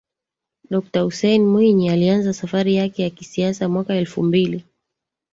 [0.69, 4.63] Dokta Hussein Mwinyi alianza safari yake ya kisiasa mwaka elfu mbili